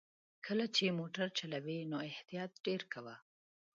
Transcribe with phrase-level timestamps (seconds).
[0.45, 3.15] کله چې موټر چلوې نو احتياط ډېر کوه!